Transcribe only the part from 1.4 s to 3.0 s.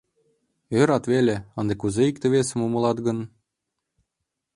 ынде кузе икте-весым умылат